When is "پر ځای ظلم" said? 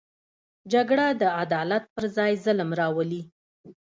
1.95-2.69